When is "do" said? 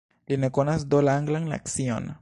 0.95-1.03